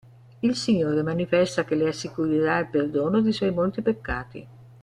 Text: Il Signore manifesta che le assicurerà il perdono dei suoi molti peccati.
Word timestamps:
Il 0.39 0.55
Signore 0.55 1.03
manifesta 1.03 1.63
che 1.63 1.75
le 1.75 1.89
assicurerà 1.89 2.57
il 2.57 2.69
perdono 2.71 3.21
dei 3.21 3.31
suoi 3.33 3.51
molti 3.51 3.83
peccati. 3.83 4.47